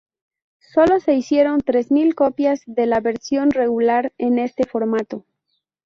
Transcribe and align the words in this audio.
Solo 0.73 0.99
se 0.99 1.13
hicieron 1.13 1.61
tres 1.61 1.91
mil 1.91 2.15
copias 2.15 2.61
de 2.65 2.87
la 2.87 3.01
versión 3.01 3.51
regular 3.51 4.11
en 4.17 4.39
este 4.39 4.63
formato. 4.65 5.25